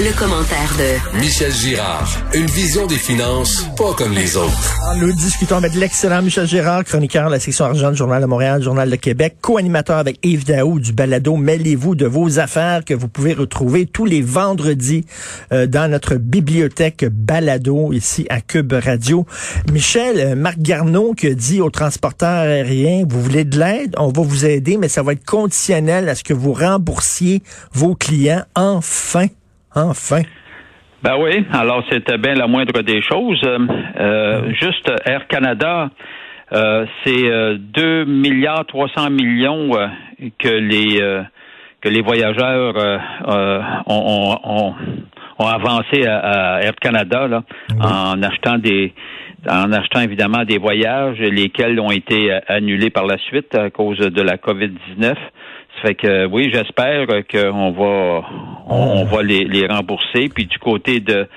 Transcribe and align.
Le, 0.00 0.16
commentaire 0.16 0.76
de 0.78 1.18
Michel 1.18 1.52
Girard. 1.52 2.08
Une 2.32 2.46
vision 2.46 2.86
des 2.86 2.96
finances 2.96 3.66
pas 3.76 3.92
comme 3.94 4.12
les 4.12 4.36
autres. 4.36 4.76
Nous 4.96 5.12
discutons 5.12 5.56
avec 5.56 5.74
l'excellent 5.74 6.22
Michel 6.22 6.46
Girard, 6.46 6.84
chroniqueur 6.84 7.26
de 7.26 7.32
la 7.32 7.40
section 7.40 7.64
argent 7.64 7.90
du 7.90 7.96
Journal 7.96 8.22
de 8.22 8.26
Montréal, 8.26 8.62
Journal 8.62 8.88
de 8.88 8.96
Québec, 8.96 9.36
co-animateur 9.40 9.98
avec 9.98 10.18
Yves 10.22 10.44
Daou 10.44 10.78
du 10.78 10.92
balado 10.92 11.36
Mêlez-vous 11.36 11.96
de 11.96 12.06
vos 12.06 12.38
affaires 12.38 12.84
que 12.84 12.94
vous 12.94 13.08
pouvez 13.08 13.34
retrouver 13.34 13.86
tous 13.86 14.04
les 14.04 14.22
vendredis 14.22 15.04
euh, 15.52 15.66
dans 15.66 15.90
notre 15.90 16.14
bibliothèque 16.14 17.04
balado 17.04 17.92
ici 17.92 18.26
à 18.30 18.40
Cube 18.40 18.72
Radio. 18.72 19.26
Michel, 19.72 20.20
euh, 20.20 20.34
Marc 20.36 20.58
Garneau 20.58 21.14
qui 21.14 21.26
a 21.26 21.34
dit 21.34 21.60
aux 21.60 21.70
transporteurs 21.70 22.28
aériens, 22.28 23.04
vous 23.08 23.20
voulez 23.20 23.44
de 23.44 23.58
l'aide, 23.58 23.94
on 23.98 24.12
va 24.12 24.22
vous 24.22 24.46
aider, 24.46 24.76
mais 24.76 24.88
ça 24.88 25.02
va 25.02 25.12
être 25.12 25.24
conditionnel 25.24 26.08
à 26.08 26.14
ce 26.14 26.22
que 26.22 26.34
vous 26.34 26.52
remboursiez 26.52 27.42
vos 27.72 27.94
clients 27.94 28.44
enfin. 28.54 29.26
Enfin. 29.86 30.22
Ben 31.02 31.16
oui, 31.16 31.44
alors 31.52 31.84
c'était 31.90 32.18
bien 32.18 32.34
la 32.34 32.48
moindre 32.48 32.82
des 32.82 33.00
choses. 33.02 33.40
Euh, 33.44 33.58
euh 34.00 34.52
juste 34.54 34.90
Air 35.04 35.28
Canada, 35.28 35.90
euh, 36.52 36.86
c'est 37.04 37.22
2 37.22 37.82
euh, 37.82 38.04
milliards 38.04 38.66
300 38.66 39.10
millions 39.10 39.70
que 40.38 40.48
les 40.48 41.00
que 41.80 41.88
les 41.88 42.02
voyageurs 42.02 42.74
ont, 43.86 44.34
ont, 44.42 44.74
ont, 45.38 45.46
avancé 45.46 46.04
à, 46.04 46.60
Air 46.62 46.74
Canada 46.80 47.28
là, 47.28 47.42
en 47.80 48.20
achetant 48.20 48.58
des 48.58 48.92
en 49.46 49.72
achetant 49.72 50.00
évidemment 50.00 50.44
des 50.44 50.58
voyages, 50.58 51.18
lesquels 51.18 51.78
ont 51.80 51.90
été 51.90 52.38
annulés 52.48 52.90
par 52.90 53.06
la 53.06 53.18
suite 53.18 53.54
à 53.54 53.70
cause 53.70 53.98
de 53.98 54.22
la 54.22 54.36
COVID-19. 54.36 55.14
Fait 55.82 55.94
que 55.94 56.26
oui, 56.26 56.50
j'espère 56.52 57.06
qu'on 57.30 57.70
va 57.70 58.22
on, 58.66 59.04
va 59.04 59.22
les, 59.22 59.66
rembourser. 59.66 60.28
Puis 60.34 60.46
du 60.46 60.58
côté 60.58 61.00
de 61.00 61.28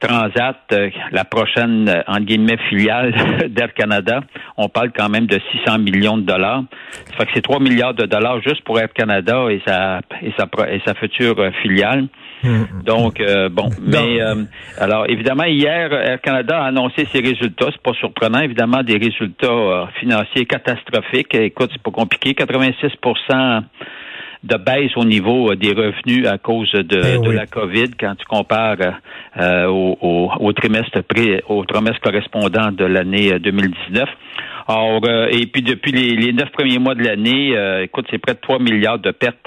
Transat, 0.00 0.56
euh, 0.72 0.90
la 1.10 1.24
prochaine 1.24 1.88
euh, 1.88 2.02
entre 2.06 2.26
guillemets 2.26 2.58
filiale 2.68 3.14
d'Air 3.48 3.72
Canada, 3.72 4.20
on 4.56 4.68
parle 4.68 4.92
quand 4.96 5.08
même 5.08 5.26
de 5.26 5.40
600 5.52 5.78
millions 5.78 6.18
de 6.18 6.22
dollars. 6.22 6.64
Ça 7.06 7.16
fait 7.16 7.26
que 7.26 7.30
c'est 7.34 7.42
3 7.42 7.60
milliards 7.60 7.94
de 7.94 8.04
dollars 8.04 8.40
juste 8.42 8.62
pour 8.64 8.78
Air 8.78 8.92
Canada 8.92 9.46
et 9.50 9.62
sa 9.66 10.00
et 10.22 10.32
sa 10.38 10.46
et 10.70 10.80
sa 10.84 10.94
future 10.94 11.38
euh, 11.38 11.50
filiale. 11.62 12.08
Mm-hmm. 12.44 12.84
Donc 12.84 13.22
bon, 13.50 13.70
mais 13.80 14.20
alors 14.78 15.06
évidemment 15.08 15.44
hier 15.44 15.90
Air 15.90 16.20
Canada 16.20 16.62
a 16.62 16.66
annoncé 16.66 17.06
ses 17.10 17.20
résultats, 17.20 17.68
c'est 17.72 17.82
pas 17.82 17.94
surprenant 17.94 18.40
évidemment 18.40 18.82
des 18.82 18.98
résultats 18.98 19.88
financiers 19.98 20.44
catastrophiques. 20.44 21.34
Écoute, 21.34 21.70
c'est 21.72 21.82
pas 21.82 21.90
compliqué, 21.90 22.34
86 22.34 22.92
de 24.44 24.56
baisse 24.56 24.96
au 24.96 25.04
niveau 25.04 25.50
euh, 25.50 25.56
des 25.56 25.72
revenus 25.72 26.26
à 26.26 26.38
cause 26.38 26.70
de, 26.72 27.20
ben 27.20 27.32
la 27.32 27.46
COVID 27.46 27.90
quand 27.98 28.14
tu 28.16 28.24
compares 28.26 28.76
euh, 29.40 29.66
au, 29.66 30.52
trimestre 30.52 31.02
pré, 31.02 31.42
au 31.48 31.64
trimestre 31.64 32.00
correspondant 32.00 32.72
de 32.72 32.84
l'année 32.84 33.38
2019. 33.38 34.02
Euh, 34.02 34.12
Or, 34.68 35.00
et 35.30 35.46
puis 35.46 35.62
depuis 35.62 35.92
les, 35.92 36.32
neuf 36.32 36.50
premiers 36.50 36.80
mois 36.80 36.96
de 36.96 37.04
l'année, 37.04 37.54
écoute, 37.84 38.06
c'est 38.10 38.18
près 38.18 38.34
de 38.34 38.40
3 38.40 38.58
milliards 38.58 38.98
de 38.98 39.12
pertes 39.12 39.46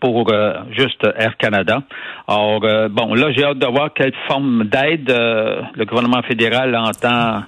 pour 0.00 0.32
juste 0.76 1.06
Air 1.16 1.36
Canada. 1.36 1.84
Or, 2.26 2.58
bon, 2.90 3.14
là, 3.14 3.30
j'ai 3.30 3.44
hâte 3.44 3.60
de 3.60 3.66
voir 3.66 3.94
quelle 3.94 4.12
forme 4.26 4.64
d'aide 4.64 5.08
le 5.08 5.84
gouvernement 5.84 6.22
fédéral 6.22 6.74
entend 6.74 7.44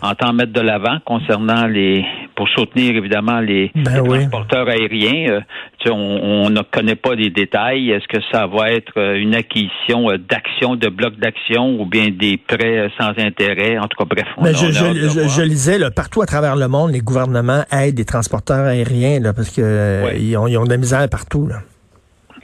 entend 0.00 0.32
mettre 0.32 0.52
de 0.52 0.60
l'avant 0.60 0.98
concernant 1.04 1.66
les 1.66 2.04
pour 2.36 2.48
soutenir 2.50 2.94
évidemment 2.94 3.40
les, 3.40 3.72
ben 3.74 4.04
transporteurs 4.04 4.68
aériens. 4.68 5.30
Euh, 5.30 5.40
on, 5.88 6.50
ne 6.50 6.62
connaît 6.62 6.96
pas 6.96 7.14
les 7.14 7.30
détails. 7.30 7.90
Est-ce 7.90 8.06
que 8.08 8.22
ça 8.32 8.46
va 8.46 8.70
être 8.70 8.92
euh, 8.96 9.14
une 9.14 9.34
acquisition 9.34 10.10
euh, 10.10 10.18
d'actions, 10.18 10.74
de 10.76 10.88
blocs 10.88 11.16
d'actions 11.18 11.80
ou 11.80 11.86
bien 11.86 12.08
des 12.10 12.36
prêts 12.36 12.90
sans 12.98 13.10
intérêt? 13.18 13.78
En 13.78 13.86
tout 13.86 13.96
cas, 13.96 14.04
bref. 14.04 14.26
Mais 14.42 14.52
je, 14.52 14.70
je, 14.70 15.42
lisais 15.42 15.78
là, 15.78 15.90
partout 15.90 16.22
à 16.22 16.26
travers 16.26 16.56
le 16.56 16.68
monde, 16.68 16.92
les 16.92 17.00
gouvernements 17.00 17.62
aident 17.72 17.98
les 17.98 18.04
transporteurs 18.04 18.66
aériens 18.66 19.20
là, 19.20 19.32
parce 19.32 19.50
que 19.50 20.16
ils, 20.18 20.36
ont, 20.36 20.46
ils 20.46 20.58
ont 20.58 20.64
de 20.64 20.70
la 20.70 20.76
misère 20.76 21.08
partout. 21.08 21.46
Là. 21.46 21.56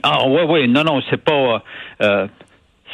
Ah 0.03 0.25
oui, 0.27 0.41
oui, 0.47 0.67
non, 0.67 0.83
non, 0.83 1.01
c'est 1.09 1.21
pas 1.21 1.61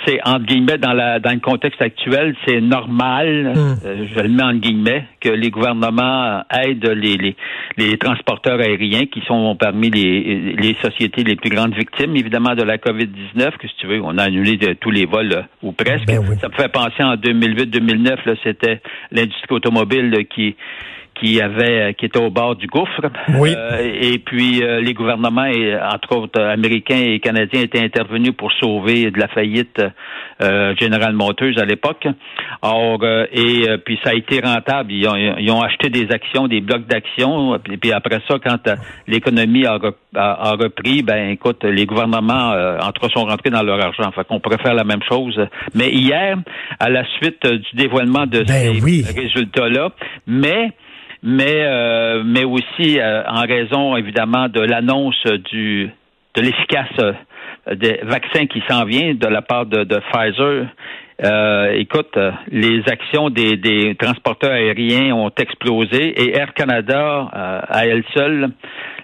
c'est 0.06 0.20
entre 0.26 0.46
guillemets 0.46 0.78
dans 0.78 0.94
la 0.94 1.20
dans 1.20 1.32
le 1.32 1.40
contexte 1.40 1.82
actuel, 1.82 2.36
c'est 2.46 2.62
normal, 2.62 3.54
hmm. 3.56 3.86
euh, 3.86 4.06
je 4.14 4.20
le 4.22 4.30
mets 4.30 4.44
entre 4.44 4.60
guillemets, 4.60 5.06
que 5.20 5.30
les 5.30 5.50
gouvernements 5.50 6.44
aident 6.52 6.94
les, 6.96 7.18
les, 7.18 7.36
les 7.78 7.98
transporteurs 7.98 8.60
aériens 8.60 9.06
qui 9.06 9.22
sont 9.22 9.56
parmi 9.56 9.90
les, 9.90 10.54
les 10.58 10.76
sociétés 10.82 11.24
les 11.24 11.36
plus 11.36 11.50
grandes 11.50 11.76
victimes 11.76 12.16
évidemment 12.16 12.56
de 12.56 12.64
la 12.64 12.78
Covid-19, 12.78 13.58
que 13.58 13.68
si 13.68 13.76
tu 13.78 13.88
veux, 13.88 14.02
on 14.02 14.18
a 14.18 14.24
annulé 14.24 14.58
de, 14.58 14.74
tous 14.74 14.92
les 14.92 15.06
vols 15.06 15.34
euh, 15.34 15.42
ou 15.64 15.72
presque. 15.72 16.06
Ben 16.06 16.22
Ça 16.40 16.48
me 16.48 16.54
fait 16.54 16.72
penser 16.72 17.04
en 17.04 17.16
2008-2009, 17.16 18.38
c'était 18.44 18.82
l'industrie 19.12 19.56
automobile 19.56 20.26
qui 20.34 20.56
qui 21.20 21.42
avait 21.42 21.94
qui 21.96 22.06
était 22.06 22.20
au 22.20 22.30
bord 22.30 22.56
du 22.56 22.68
gouffre. 22.68 23.02
Oui. 23.36 23.56
Euh, 23.60 24.00
et 24.02 24.20
puis 24.20 24.64
euh, 24.64 24.80
les 24.80 24.94
gouvernements, 24.94 25.46
et, 25.46 25.76
entre 25.76 26.16
autres 26.16 26.42
américains 26.42 26.98
et 26.98 27.20
canadiens, 27.20 27.62
étaient 27.62 27.84
intervenus 27.84 28.34
pour 28.38 28.52
sauver 28.54 29.12
de 29.12 29.20
la 29.20 29.28
faillite 29.28 29.82
euh, 30.42 30.74
General 30.80 31.14
Motors 31.14 31.58
à 31.58 31.66
l'époque. 31.66 32.08
Or 32.62 33.00
et 33.32 33.66
puis 33.86 34.00
ça 34.04 34.12
a 34.12 34.14
été 34.14 34.40
rentable. 34.40 34.92
Ils 34.92 35.08
ont, 35.08 35.16
ils 35.16 35.52
ont 35.52 35.62
acheté 35.62 35.90
des 35.90 36.12
actions, 36.12 36.48
des 36.48 36.62
blocs 36.62 36.88
d'actions. 36.88 37.56
Et 37.56 37.78
puis 37.78 37.92
après 37.92 38.20
ça, 38.28 38.38
quand 38.44 38.70
l'économie 39.08 39.66
a, 39.66 39.80
a, 40.16 40.52
repris, 40.52 41.04
ben 41.04 41.30
écoute, 41.30 41.64
les 41.64 41.86
gouvernements 41.86 42.54
entre 42.82 43.06
eux 43.06 43.10
sont 43.14 43.26
rentrés 43.26 43.50
dans 43.50 43.64
leur 43.64 43.84
argent. 43.84 44.12
Fait 44.12 44.26
qu'on 44.26 44.40
pourrait 44.40 44.62
faire 44.62 44.74
la 44.74 44.84
même 44.84 45.04
chose. 45.08 45.40
Mais 45.74 45.90
hier, 45.90 46.38
à 46.80 46.90
la 46.90 47.06
suite 47.18 47.46
du 47.46 47.76
dévoilement 47.76 48.26
de 48.26 48.44
ben 48.44 48.80
ces 48.82 49.22
résultats-là, 49.22 49.92
mais 50.28 50.72
mais 51.24 51.64
euh, 51.66 52.24
mais 52.26 52.44
aussi 52.44 53.00
euh, 53.00 53.24
en 53.28 53.42
raison 53.42 53.96
évidemment 53.96 54.48
de 54.48 54.62
l'annonce 54.62 55.24
du 55.52 55.90
de 56.36 56.42
l'efficace 56.42 56.88
euh, 57.00 57.14
des 57.76 58.00
vaccins 58.04 58.46
qui 58.46 58.64
s'en 58.70 58.86
vient 58.86 59.14
de 59.14 59.28
la 59.28 59.42
part 59.42 59.66
de, 59.66 59.84
de 59.84 60.00
Pfizer. 60.12 60.68
écoute, 61.76 62.18
les 62.48 62.82
actions 62.88 63.30
des, 63.30 63.58
des, 63.58 63.96
transporteurs 63.96 64.54
aériens 64.54 65.14
ont 65.14 65.32
explosé 65.38 66.20
et 66.20 66.36
Air 66.36 66.54
Canada, 66.54 67.30
à 67.32 67.86
elle 67.86 68.04
seule, 68.16 68.50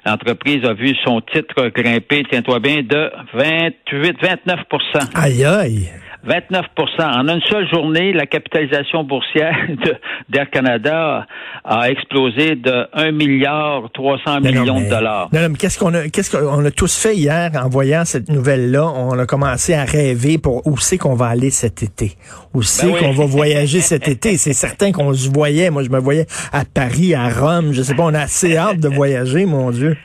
l'entreprise 0.06 0.64
a 0.66 0.74
vu 0.74 0.96
son 1.04 1.20
titre 1.22 1.68
grimper, 1.68 2.24
tiens-toi 2.32 2.60
bien, 2.60 2.78
de 2.82 3.12
28, 3.34 4.18
29% 4.20 5.12
Aïe 5.14 5.44
aïe! 5.44 5.90
29% 6.28 6.64
En 7.02 7.28
une 7.28 7.42
seule 7.42 7.68
journée, 7.70 8.14
la 8.14 8.26
capitalisation 8.26 9.04
boursière 9.04 9.56
d'Air 10.30 10.50
Canada 10.50 11.26
a 11.64 11.90
explosé 11.90 12.56
de 12.56 12.88
1 12.94 13.12
milliard 13.12 13.84
300 13.94 14.42
millions 14.42 14.82
de 14.82 14.90
dollars. 14.90 15.30
Non, 15.34 15.50
mais 15.50 15.58
qu'est-ce 15.58 15.80
qu'on 15.80 15.94
a, 15.94 16.10
qu'est-ce 16.10 16.36
qu'on 16.36 16.66
a 16.66 16.72
tous 16.72 16.98
fait 16.98 17.16
hier 17.16 17.52
en 17.56 17.70
voyant 17.70 18.06
cette 18.06 18.30
nouvelle-là? 18.30 18.86
On 18.86 19.18
a 19.18 19.26
commencé 19.26 19.74
à 19.74 19.84
rêver 19.84 20.38
pour 20.38 20.66
où 20.66 20.78
c'est 20.78 20.98
qu'on 20.98 21.16
va 21.16 21.28
aller 21.28 21.52
cet 21.52 21.84
été. 21.84 22.14
Où 22.54 22.60
ben 22.60 22.64
c'est 22.64 22.92
qu'on 22.92 23.12
va 23.12 23.26
voyager 23.26 23.80
cet 23.82 24.08
été? 24.08 24.38
C'est 24.38 24.54
certain 24.54 24.92
qu'on 24.92 25.14
se 25.14 25.30
voyait. 25.30 25.70
Moi, 25.70 25.84
je 25.84 25.90
me 25.90 26.00
voyais 26.00 26.26
à 26.52 26.64
Paris, 26.66 27.14
à 27.14 27.30
Rome. 27.30 27.72
Je 27.74 27.82
sais 27.82 27.96
pas, 27.96 28.04
on 28.04 28.14
a 28.14 28.22
assez 28.22 28.58
hâte 28.58 28.80
de 28.80 28.88
voyager, 28.88 29.46
mon 29.46 29.72
Dieu. 29.72 29.96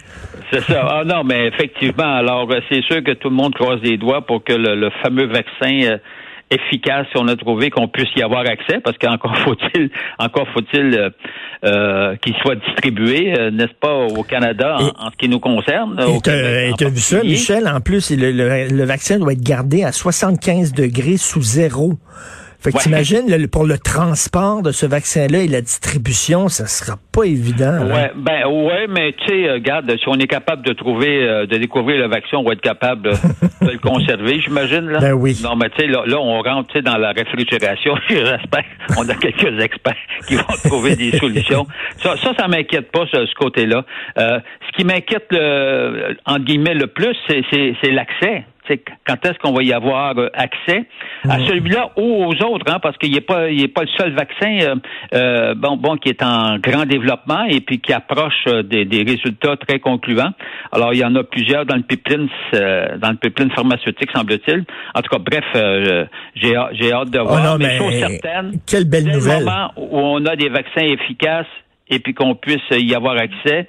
C'est 0.52 0.62
ça. 0.62 0.84
Ah 0.90 1.04
non, 1.04 1.22
mais 1.22 1.46
effectivement, 1.46 2.16
alors 2.16 2.48
c'est 2.68 2.82
sûr 2.82 3.04
que 3.04 3.12
tout 3.12 3.28
le 3.28 3.36
monde 3.36 3.54
croise 3.54 3.80
les 3.82 3.96
doigts 3.96 4.22
pour 4.22 4.42
que 4.42 4.52
le, 4.52 4.90
fameux 5.02 5.26
vaccin 5.26 5.82
euh, 5.84 5.98
efficace, 6.50 7.06
on 7.14 7.28
a 7.28 7.36
trouvé 7.36 7.70
qu'on 7.70 7.88
puisse 7.88 8.08
y 8.16 8.22
avoir 8.22 8.40
accès, 8.46 8.80
parce 8.82 8.98
qu'encore 8.98 9.36
faut-il, 9.44 9.90
encore 10.18 10.48
faut-il 10.52 10.98
euh, 10.98 11.10
euh, 11.64 12.16
qu'il 12.16 12.34
soit 12.36 12.56
distribué, 12.56 13.32
n'est-ce 13.52 13.74
pas, 13.80 13.94
au 13.94 14.22
Canada 14.22 14.76
en, 14.98 15.10
ce 15.10 15.16
qui 15.16 15.28
nous 15.28 15.40
concerne. 15.40 15.98
Et 16.00 16.20
tu 16.76 16.84
as 16.84 16.88
vu 16.88 16.98
ça, 16.98 17.22
Michel? 17.22 17.68
En 17.68 17.80
plus, 17.80 18.10
le, 18.10 18.32
le, 18.32 18.84
vaccin 18.84 19.18
doit 19.18 19.32
être 19.32 19.42
gardé 19.42 19.84
à 19.84 19.92
75 19.92 20.72
degrés 20.72 21.16
sous 21.16 21.42
zéro. 21.42 21.94
Fait 22.62 22.70
que 22.72 22.76
Ouais. 22.76 22.82
t'imagines, 22.82 23.48
pour 23.48 23.64
le 23.66 23.78
transport 23.78 24.62
de 24.62 24.70
ce 24.72 24.84
vaccin-là 24.86 25.38
et 25.38 25.48
la 25.48 25.60
distribution, 25.62 26.48
ça 26.48 26.66
sera 26.66 26.96
pas 27.12 27.24
évident. 27.24 27.72
là. 27.84 27.94
Ouais, 27.94 28.10
ben 28.16 28.46
ouais, 28.46 28.86
mais 28.88 29.12
tu 29.12 29.26
sais, 29.28 29.48
euh, 29.48 29.54
regarde, 29.54 29.90
si 29.96 30.08
on 30.08 30.14
est 30.18 30.26
capable 30.26 30.62
de 30.66 30.72
trouver, 30.72 31.22
euh, 31.22 31.46
de 31.46 31.56
découvrir 31.56 31.98
le 31.98 32.08
vaccin, 32.08 32.36
on 32.36 32.42
va 32.44 32.52
être 32.52 32.60
capable 32.60 33.02
de 33.02 33.10
le 33.72 33.78
conserver, 33.78 34.40
j'imagine 34.40 34.88
là. 34.90 34.98
Ben 35.00 35.12
oui. 35.12 35.38
Non, 35.42 35.56
mais 35.56 35.70
tu 35.70 35.80
sais, 35.82 35.86
là, 35.86 36.02
là, 36.06 36.18
on 36.20 36.40
rentre, 36.42 36.78
dans 36.80 36.96
la 36.98 37.12
réfrigération. 37.12 37.94
J'espère. 38.08 38.64
On 38.98 39.08
a 39.08 39.14
quelques 39.14 39.60
experts 39.62 39.94
qui 40.28 40.36
vont 40.36 40.44
trouver 40.64 40.96
des 40.96 41.16
solutions. 41.18 41.66
Ça, 42.02 42.14
ça, 42.22 42.32
ça 42.38 42.46
m'inquiète 42.48 42.90
pas 42.92 43.04
ce, 43.12 43.24
ce 43.26 43.34
côté-là. 43.34 43.84
Euh, 44.18 44.38
ce 44.70 44.76
qui 44.76 44.84
m'inquiète, 44.84 45.26
le, 45.30 46.16
entre 46.26 46.44
guillemets, 46.44 46.74
le 46.74 46.86
plus, 46.86 47.16
c'est, 47.28 47.42
c'est, 47.50 47.74
c'est 47.82 47.90
l'accès. 47.90 48.44
Quand 49.06 49.24
est-ce 49.26 49.38
qu'on 49.38 49.52
va 49.52 49.62
y 49.62 49.72
avoir 49.72 50.16
euh, 50.18 50.28
accès? 50.34 50.84
À 51.28 51.38
celui-là 51.38 51.90
ou 51.96 52.24
aux 52.24 52.42
autres, 52.44 52.66
hein, 52.72 52.78
parce 52.82 52.96
qu'il 52.98 53.12
n'est 53.12 53.20
pas, 53.20 53.50
il 53.50 53.62
est 53.62 53.68
pas 53.68 53.82
le 53.82 53.88
seul 53.98 54.12
vaccin, 54.14 54.58
euh, 54.60 54.74
euh, 55.14 55.54
bon, 55.54 55.76
bon, 55.76 55.96
qui 55.96 56.08
est 56.08 56.22
en 56.22 56.58
grand 56.58 56.86
développement 56.86 57.44
et 57.44 57.60
puis 57.60 57.78
qui 57.80 57.92
approche 57.92 58.44
euh, 58.48 58.62
des, 58.62 58.84
des 58.84 59.02
résultats 59.02 59.56
très 59.56 59.78
concluants. 59.80 60.32
Alors, 60.72 60.92
il 60.94 61.00
y 61.00 61.04
en 61.04 61.14
a 61.16 61.22
plusieurs 61.24 61.66
dans 61.66 61.76
le 61.76 61.82
pipeline, 61.82 62.28
euh, 62.54 62.96
dans 62.98 63.10
le 63.10 63.16
pipeline 63.16 63.50
pharmaceutique, 63.50 64.10
semble-t-il. 64.14 64.64
En 64.94 65.02
tout 65.02 65.10
cas, 65.10 65.18
bref, 65.18 65.44
euh, 65.56 66.04
j'ai, 66.34 66.56
hâte- 66.56 66.70
j'ai 66.72 66.92
hâte 66.92 67.10
de 67.10 67.18
Oh 67.18 67.26
voir. 67.26 67.42
non, 67.44 67.56
mais 67.58 67.66
mais 67.68 67.78
chose 67.78 67.94
certaine, 67.98 68.52
quelle 68.66 68.84
belle 68.88 69.04
nouvelle. 69.06 69.44
moment 69.44 69.72
où 69.76 69.88
on 69.92 70.24
a 70.26 70.36
des 70.36 70.48
vaccins 70.48 70.84
efficaces 70.86 71.46
et 71.90 71.98
puis 71.98 72.14
qu'on 72.14 72.34
puisse 72.34 72.60
y 72.70 72.94
avoir 72.94 73.16
accès, 73.16 73.66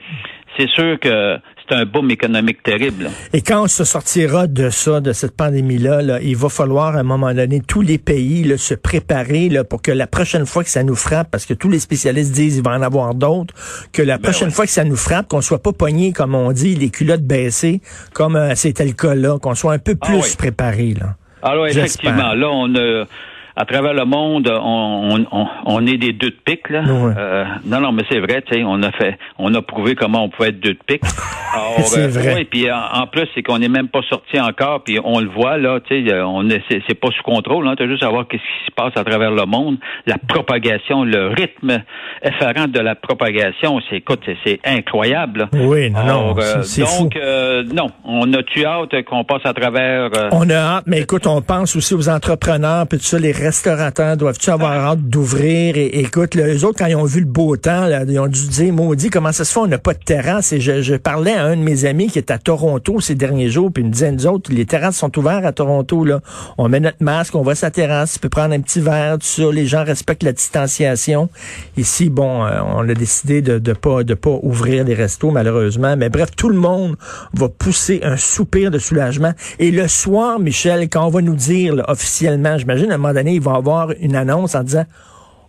c'est 0.58 0.70
sûr 0.70 1.00
que 1.00 1.38
c'est 1.68 1.76
un 1.76 1.86
boom 1.86 2.12
économique 2.12 2.62
terrible. 2.64 3.10
Et 3.34 3.42
quand 3.42 3.64
on 3.64 3.68
se 3.68 3.86
sortira 3.86 4.48
de 4.48 4.70
ça, 4.70 5.00
de 5.00 5.14
cette 5.14 5.38
pandémie-là, 5.38 6.02
là, 6.02 6.20
il 6.22 6.36
va 6.36 6.50
falloir 6.50 6.96
à 6.98 7.00
un 7.00 7.04
moment 7.04 7.34
donné, 7.34 7.62
tous 7.66 7.82
les 7.82 7.98
pays 7.98 8.44
là, 8.44 8.58
se 8.58 8.74
préparer 8.74 9.48
là, 9.48 9.64
pour 9.64 9.82
que 9.82 9.92
la 9.92 10.08
prochaine 10.08 10.46
fois 10.46 10.64
que 10.64 10.70
ça 10.70 10.84
nous 10.84 10.96
frappe, 10.96 11.30
parce 11.32 11.46
que 11.46 11.54
tous 11.54 11.70
les 11.70 11.80
spécialistes 11.80 12.34
disent 12.34 12.56
qu'il 12.56 12.64
va 12.66 12.72
en 12.78 12.82
avoir 12.82 13.16
d'autres, 13.16 13.54
que 13.94 14.02
la 14.02 14.18
prochaine 14.20 14.48
Ben 14.48 14.48
ouais. 14.48 14.56
fois 14.56 14.66
que 14.66 14.72
ça 14.72 14.84
nous 14.84 14.98
frappe, 14.98 15.30
qu'on 15.30 15.42
soit 15.42 15.64
pas 15.64 15.72
pogné, 15.72 16.12
comme 16.12 16.36
on 16.36 16.52
dit, 16.52 16.76
les 16.76 16.90
culottes 16.90 17.24
baissées, 17.24 17.80
comme 18.14 18.36
euh, 18.36 18.54
c'était 18.56 18.86
le 18.86 18.92
cas 18.94 19.16
là, 19.16 19.40
qu'on 19.40 19.56
soit 19.56 19.74
un 19.74 19.80
peu 19.80 19.96
Ah 20.02 20.06
plus 20.08 20.16
oui. 20.18 20.36
préparé. 20.38 20.94
Là. 21.00 21.16
Alors 21.42 21.66
J'espère. 21.68 21.86
effectivement, 21.86 22.34
là, 22.34 22.50
on 22.52 22.76
a 22.76 23.06
à 23.56 23.66
travers 23.66 23.94
le 23.94 24.06
monde, 24.06 24.50
on, 24.52 25.26
on, 25.32 25.48
on 25.66 25.86
est 25.86 25.98
des 25.98 26.14
deux 26.14 26.30
de 26.30 26.36
pique, 26.46 26.70
là. 26.70 26.82
Ouais. 26.84 27.14
Euh, 27.18 27.44
non, 27.66 27.82
non, 27.82 27.92
mais 27.92 28.04
c'est 28.10 28.20
vrai, 28.20 28.42
tu 28.42 28.54
sais, 28.56 28.64
on 28.66 28.82
a 28.84 28.92
fait, 28.92 29.18
on 29.38 29.54
a 29.56 29.62
prouvé 29.62 29.96
comment 29.96 30.24
on 30.24 30.30
pouvait 30.30 30.50
être 30.50 30.60
deux 30.60 30.74
de 30.74 30.80
pique. 30.86 31.02
Alors, 31.54 31.80
euh, 31.80 31.82
C'est 31.84 32.08
vrai. 32.08 32.34
ouais, 32.36 32.46
puis 32.46 32.72
en, 32.72 32.78
en 33.02 33.08
plus, 33.08 33.28
c'est 33.36 33.44
qu'on 33.44 33.58
n'est 33.60 33.68
même 33.68 33.90
pas 33.90 34.00
sorti 34.10 34.40
encore, 34.40 34.84
puis 34.84 35.00
on 35.04 35.20
le 35.20 35.28
voit 35.30 35.58
là, 35.58 35.80
tu 35.82 36.06
sais, 36.06 36.12
euh, 36.14 36.26
on 36.26 36.50
est, 36.50 36.62
c'est, 36.70 36.82
c'est 36.88 36.96
pas 37.00 37.10
sous 37.10 37.24
contrôle, 37.24 37.68
hein. 37.68 37.76
T'as 37.78 37.88
juste 37.88 38.04
à 38.04 38.10
voir 38.10 38.26
qu'est-ce 38.28 38.42
qui 38.42 38.66
se 38.68 38.72
passe 38.74 38.94
à 38.96 39.04
travers 39.04 39.32
le 39.32 39.46
monde, 39.46 39.78
la 40.06 40.18
propagation, 40.18 41.04
le 41.04 41.28
rythme 41.28 41.84
effarant 42.24 42.68
de 42.68 42.80
la 42.80 42.96
propagation, 42.96 43.80
c'est, 43.90 43.98
écoute, 43.98 44.22
c'est, 44.26 44.38
c'est 44.46 44.60
incroyable. 44.66 45.40
là. 45.42 45.50
Oui, 45.54 45.90
non, 45.90 46.00
Alors, 46.00 46.36
non, 46.36 46.42
euh, 46.42 46.62
c'est- 46.64 46.82
c'est 46.84 46.88
fou. 46.88 47.04
donc, 47.04 47.16
euh, 47.18 47.64
non, 47.74 47.88
on 48.06 48.32
a 48.34 48.44
tu 48.44 48.66
hâte 48.66 49.04
qu'on 49.06 49.24
passe 49.26 49.42
à 49.46 49.54
travers. 49.54 50.10
euh, 50.16 50.30
On 50.32 50.50
a 50.50 50.56
hâte, 50.56 50.84
mais 50.88 51.02
écoute, 51.02 51.28
on 51.28 51.42
pense 51.42 51.76
aussi 51.76 51.94
aux 51.94 52.08
entrepreneurs, 52.10 52.88
puis 52.88 52.98
tout 52.98 53.04
ça, 53.06 53.20
les 53.20 53.32
restaurateurs 53.42 54.18
doivent-tu 54.18 54.50
avoir 54.50 54.74
hâte 54.74 55.02
d'ouvrir? 55.02 55.76
Et, 55.78 56.00
écoute, 56.00 56.36
là, 56.36 56.48
eux 56.48 56.64
autres, 56.64 56.78
quand 56.78 56.86
ils 56.86 56.96
ont 56.96 57.06
vu 57.06 57.20
le 57.22 57.26
beau 57.26 57.58
temps, 57.58 57.88
là, 57.88 58.04
ils 58.08 58.20
ont 58.20 58.28
dû 58.28 58.48
dire, 58.48 58.74
maudit, 58.74 59.10
comment 59.10 59.32
ça 59.32 59.44
se 59.44 59.54
fait, 59.54 59.60
on 59.60 59.68
n'a 59.68 59.78
pas 59.78 59.94
de 59.94 60.00
terrasse? 60.00 60.54
Et 60.54 60.60
je, 60.62 60.82
je 60.82 60.96
parlais 60.96 61.34
à 61.34 61.46
un 61.46 61.58
de 61.58 61.62
mes 61.62 61.86
amis 61.86 62.08
qui 62.08 62.20
est 62.20 62.32
à 62.32 62.38
Toronto 62.38 63.00
ces 63.00 63.16
derniers 63.16 63.50
jours, 63.50 63.72
puis 63.74 63.84
il 63.84 63.88
me 63.88 63.92
disait, 63.92 64.12
nous 64.12 64.28
autres, 64.28 64.52
les 64.54 64.66
terrasses 64.66 64.98
sont 64.98 65.18
ouvertes 65.18 65.46
à 65.46 65.52
Toronto, 65.52 66.06
là. 66.06 66.22
On 66.58 66.70
met 66.70 66.80
notre 66.80 67.04
masque, 67.04 67.36
on 67.36 67.42
va 67.42 67.52
à 67.52 67.56
sa 67.56 67.72
terrasse, 67.72 68.14
tu 68.14 68.20
peux 68.20 68.30
prendre 68.30 68.54
un 68.54 68.62
petit 68.62 68.80
verre, 68.80 69.18
tout 69.18 69.26
ça, 69.26 69.44
les 69.52 69.66
gens 69.66 69.84
respectent 69.84 70.24
la 70.24 70.34
distanciation. 70.34 71.30
Ici, 71.78 72.10
bon, 72.10 72.46
euh, 72.46 72.60
on 72.76 72.88
a 72.88 72.94
décidé 72.94 73.42
de, 73.42 73.60
de 73.60 73.74
pas, 73.74 74.04
de 74.04 74.14
pas 74.14 74.38
ouvrir 74.44 74.84
les 74.84 74.94
restos, 74.94 75.32
malheureusement. 75.32 75.96
Mais 75.98 76.10
bref, 76.10 76.30
tout 76.36 76.50
le 76.50 76.58
monde 76.58 76.96
va 77.34 77.50
pousser 77.50 78.02
un 78.04 78.18
soupir 78.18 78.72
de 78.72 78.80
soulagement. 78.80 79.34
Et 79.60 79.72
le 79.72 79.88
soir, 79.88 80.40
Michel, 80.40 80.90
quand 80.90 81.06
on 81.06 81.10
va 81.10 81.22
nous 81.22 81.36
dire 81.36 81.76
là, 81.76 81.86
officiellement, 81.88 82.58
j'imagine 82.58 82.92
à 82.92 82.96
un 82.96 82.98
moment 82.98 83.14
donné, 83.14 83.31
il 83.36 83.42
va 83.42 83.54
y 83.54 83.56
avoir 83.58 83.92
une 84.00 84.16
annonce 84.16 84.56
en 84.56 84.64
disant 84.64 84.86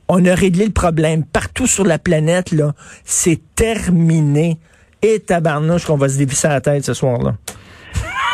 on 0.08 0.25
a 0.26 0.34
réglé 0.34 0.67
le 0.67 0.73
problème 0.73 1.25
partout 1.25 1.67
sur 1.67 1.84
la 1.84 1.99
planète, 1.99 2.52
là, 2.52 2.73
c'est 3.05 3.40
terminé. 3.55 4.58
Et 5.00 5.19
tabarnouche 5.20 5.84
qu'on 5.87 5.96
va 5.96 6.08
se 6.08 6.19
dévisser 6.19 6.49
la 6.49 6.61
tête 6.61 6.84
ce 6.84 6.94
soir-là. 6.94 7.32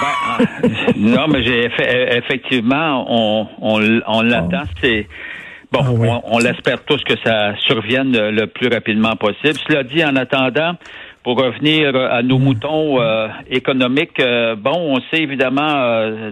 Ben, 0.01 0.45
euh, 0.65 0.67
non, 0.97 1.27
mais 1.29 1.43
j'ai 1.43 1.71
fait, 1.71 2.19
effectivement, 2.19 3.05
on, 3.09 3.47
on, 3.61 4.01
on 4.07 4.23
l'attend. 4.23 4.63
C'est 4.83 5.07
bon, 5.73 5.81
Ah 5.83 5.91
oui. 5.93 6.09
on, 6.11 6.23
on 6.35 6.39
l'espère 6.39 6.85
tous 6.85 7.03
que 7.05 7.15
ça 7.25 7.55
survienne 7.67 8.13
le, 8.13 8.31
le 8.31 8.47
plus 8.47 8.69
rapidement 8.69 9.17
possible. 9.17 9.59
Cela 9.69 9.83
dit, 9.83 10.05
en 10.05 10.15
attendant, 10.17 10.73
pour 11.29 11.37
revenir 11.37 11.95
à 11.95 12.23
nos 12.23 12.39
moutons 12.39 13.03
euh, 13.03 13.29
économiques, 13.51 14.19
euh, 14.19 14.57
bon, 14.57 14.97
on 14.97 15.01
sait 15.11 15.23
évidemment, 15.23 15.75
euh, 15.75 16.31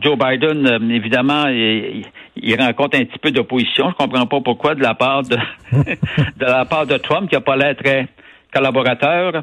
Joe 0.00 0.16
Biden, 0.16 0.88
évidemment, 0.88 1.48
il, 1.48 2.04
il 2.36 2.54
rencontre 2.54 2.96
un 2.96 3.06
petit 3.06 3.18
peu 3.18 3.32
d'opposition. 3.32 3.90
Je 3.90 3.96
comprends 3.96 4.26
pas 4.26 4.40
pourquoi 4.40 4.76
de 4.76 4.82
la 4.82 4.94
part 4.94 5.24
de 5.24 5.34
de 5.72 6.44
la 6.44 6.64
part 6.64 6.86
de 6.86 6.96
Trump, 6.98 7.28
qui 7.28 7.34
a 7.34 7.40
pas 7.40 7.56
l'air 7.56 7.74
très 7.74 8.06
collaborateur. 8.54 9.42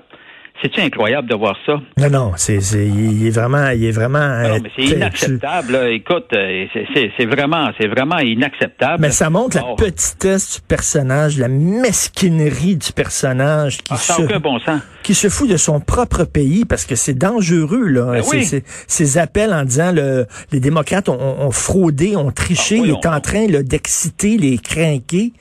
C'est-tu 0.62 0.82
incroyable 0.82 1.30
de 1.30 1.36
voir 1.36 1.56
ça? 1.66 1.80
Non, 1.98 2.10
non, 2.10 2.32
c'est, 2.36 2.60
c'est, 2.62 2.88
il 2.88 3.28
est 3.28 3.30
vraiment, 3.30 3.70
il 3.70 3.86
est 3.86 3.92
vraiment. 3.92 4.18
Non, 4.20 4.56
euh, 4.56 4.60
mais 4.64 4.72
c'est 4.76 4.84
inacceptable. 4.96 5.72
là. 5.74 5.90
Écoute, 5.90 6.26
euh, 6.34 6.66
c'est- 6.74 6.88
c'est 6.94 7.12
c'est 7.16 7.26
vraiment, 7.26 7.70
c'est 7.80 7.88
vraiment 7.88 8.18
inacceptable. 8.18 8.98
Mais 9.00 9.12
ça 9.12 9.30
montre 9.30 9.58
la 9.58 9.64
petitesse 9.78 10.56
du 10.56 10.62
personnage, 10.68 11.38
la 11.38 11.48
mesquinerie 11.48 12.76
du 12.76 12.92
personnage 12.92 13.78
qui 13.78 13.94
Ah, 13.94 13.98
se, 13.98 14.38
bon 14.40 14.60
sens. 14.60 14.82
qui 15.04 15.14
se 15.14 15.30
fout 15.30 15.50
de 15.50 15.58
son 15.58 15.80
propre 15.80 16.24
pays 16.24 16.66
parce 16.66 16.86
que 16.86 16.96
c'est 16.96 17.14
dangereux 17.18 17.88
là. 17.88 18.12
Ben 18.14 18.24
C'est- 18.24 18.36
oui. 18.38 18.44
c'est- 18.46 18.64
ces 18.88 19.18
appels 19.18 19.54
en 19.54 19.64
disant 19.64 19.92
le, 19.92 20.26
les 20.52 20.60
démocrates 20.60 21.10
ont, 21.10 21.20
ont- 21.20 21.52
fraudé, 21.52 22.16
ont 22.16 22.32
triché, 22.32 22.78
Ah 22.80 22.82
oui, 22.82 22.88
il 22.90 22.92
est 22.96 23.08
on- 23.08 23.14
en 23.14 23.20
train 23.22 23.46
d'exciter 23.48 24.38
les 24.38 24.58
crinqués 24.58 25.34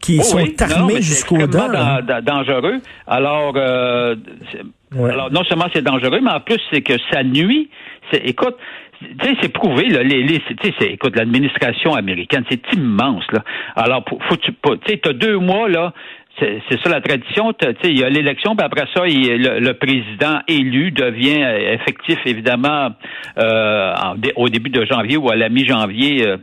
qui 0.00 0.18
Oh 0.20 0.24
sont 0.24 0.36
oui. 0.38 0.54
Non, 0.60 0.66
armés 0.76 0.94
c'est 0.96 1.02
jusqu'aux 1.02 1.46
dents. 1.46 1.68
dan- 1.72 2.04
dan- 2.06 2.22
dangereux. 2.24 2.80
Alors, 3.06 3.54
euh, 3.56 4.14
c'est- 4.52 4.55
Alors, 4.94 5.32
non 5.32 5.44
seulement 5.44 5.66
c'est 5.74 5.82
dangereux, 5.82 6.20
mais 6.22 6.30
en 6.30 6.40
plus, 6.40 6.60
c'est 6.72 6.82
que 6.82 6.94
ça 7.10 7.22
nuit. 7.22 7.70
Écoute, 8.12 8.56
tu 9.00 9.06
sais, 9.20 9.36
c'est 9.42 9.52
prouvé, 9.52 9.88
là, 9.88 10.02
les, 10.02 10.22
les, 10.22 10.40
écoute, 10.80 11.16
l'administration 11.16 11.94
américaine, 11.94 12.44
c'est 12.48 12.72
immense, 12.72 13.24
là. 13.32 13.42
Alors, 13.74 14.04
faut, 14.08 14.18
faut 14.28 14.36
tu 14.36 14.98
t'as 14.98 15.12
deux 15.12 15.38
mois, 15.38 15.68
là, 15.68 15.92
c'est, 16.38 16.60
ça 16.82 16.90
la 16.90 17.00
tradition, 17.00 17.52
il 17.84 17.98
y 17.98 18.04
a 18.04 18.08
l'élection, 18.08 18.56
puis 18.56 18.64
après 18.64 18.86
ça, 18.94 19.04
le, 19.04 19.72
président 19.72 20.40
élu 20.48 20.90
devient 20.90 21.42
euh, 21.42 21.74
effectif, 21.74 22.18
évidemment, 22.26 22.90
euh, 23.38 23.94
au 24.36 24.48
début 24.48 24.70
de 24.70 24.84
janvier 24.84 25.16
ou 25.16 25.30
à 25.30 25.36
la 25.36 25.48
mi-janvier, 25.48 26.26
euh, 26.26 26.36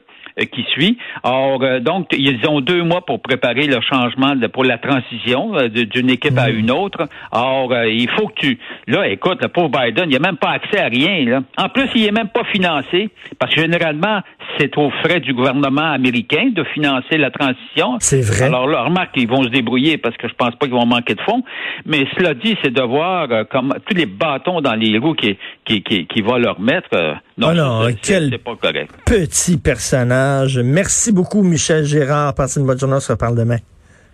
qui 0.52 0.64
suit. 0.74 0.98
Or, 1.24 1.62
euh, 1.64 1.80
donc, 1.80 2.08
ils 2.12 2.40
ont 2.48 2.62
deux 2.62 2.84
mois 2.84 3.06
pour 3.06 3.22
préparer 3.22 3.68
le 3.68 3.80
changement, 3.82 4.36
de- 4.36 4.48
pour 4.48 4.64
la 4.64 4.78
transition 4.78 5.56
euh, 5.56 5.68
d'une 5.70 6.10
équipe 6.10 6.38
à 6.38 6.50
une 6.50 6.72
autre. 6.72 7.08
Or, 7.32 7.72
euh, 7.72 7.88
il 7.88 8.10
faut 8.12 8.28
que 8.28 8.34
tu... 8.40 8.60
Là, 8.88 9.08
écoute, 9.08 9.40
le 9.42 9.48
pauvre 9.50 9.70
Biden, 9.70 10.06
il 10.10 10.14
n'a 10.14 10.20
même 10.20 10.38
pas 10.38 10.52
accès 10.52 10.80
à 10.80 10.88
rien. 10.88 11.24
Là. 11.26 11.42
En 11.58 11.70
plus, 11.70 11.88
il 11.96 12.06
est 12.06 12.12
même 12.12 12.30
pas 12.30 12.44
financé, 12.46 13.10
parce 13.40 13.54
que 13.54 13.62
généralement, 13.62 14.22
c'est 14.58 14.76
aux 14.78 14.90
frais 15.04 15.20
du 15.20 15.34
gouvernement 15.34 15.92
américain 15.92 16.50
de 16.54 16.64
financer 16.74 17.18
la 17.18 17.30
transition. 17.32 17.98
C'est 18.00 18.22
vrai. 18.22 18.46
Alors 18.46 18.68
là, 18.68 18.84
remarque, 18.84 19.12
ils 19.16 19.28
vont 19.28 19.44
se 19.44 19.50
débrouiller, 19.50 19.98
parce 19.98 20.18
que 20.18 20.28
je 20.28 20.34
pense 20.34 20.56
pas 20.56 20.66
qu'ils 20.66 20.76
vont 20.76 20.86
manquer 20.86 21.16
de 21.16 21.22
fonds. 21.22 21.44
Mais 21.86 22.06
cela 22.18 22.34
dit, 22.34 22.56
c'est 22.64 22.74
de 22.74 22.82
voir 22.82 23.28
euh, 23.32 23.44
comme 23.44 23.74
tous 23.88 23.96
les 23.96 24.06
bâtons 24.06 24.62
dans 24.62 24.74
les 24.76 24.98
roues 24.98 25.14
qui, 25.14 25.38
qui, 25.66 25.82
qui, 25.84 26.06
qui 26.08 26.22
va 26.22 26.38
leur 26.40 26.60
mettre. 26.60 26.90
euh, 26.94 27.14
non, 27.38 27.48
Oh 27.52 27.54
non, 27.54 27.82
quel- 28.02 28.38
pas 28.40 28.56
correct. 28.56 28.92
Petit 29.06 29.58
personnage. 29.58 30.23
Merci 30.64 31.12
beaucoup 31.12 31.44
Michel 31.44 31.86
Gérard. 31.86 32.34
Passez 32.36 32.60
une 32.60 32.66
bonne 32.66 32.80
journée, 32.80 32.96
on 32.96 33.00
se 33.00 33.12
reparle 33.12 33.36
demain. 33.36 33.60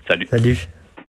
Salut. 0.07 0.27
Salut. 0.29 0.69